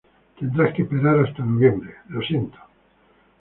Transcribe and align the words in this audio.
Tendrás 0.39 0.73
que 0.73 0.81
esperar 0.81 1.19
hasta 1.19 1.45
noviembre, 1.45 1.93
lo 2.09 2.21
siento. 2.23 2.57